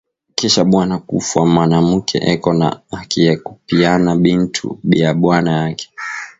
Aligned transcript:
Kisha 0.35 0.61
bwana 0.69 0.95
kufwa 1.07 1.45
manamuke 1.47 2.17
eko 2.33 2.49
na 2.59 2.67
haki 2.95 3.19
ya 3.25 3.35
ku 3.45 3.51
piana 3.67 4.11
bintu 4.25 4.65
bia 4.89 5.11
bwana 5.23 5.51
yake 5.61 5.87